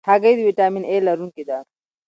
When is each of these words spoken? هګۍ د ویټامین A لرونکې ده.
هګۍ 0.09 0.33
د 0.37 0.39
ویټامین 0.47 0.83
A 0.91 0.95
لرونکې 1.07 1.43
ده. 1.49 1.57